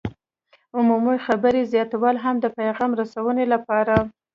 [0.77, 3.95] عمومي خبرې زیاتول هم د پیغام رسونې لپاره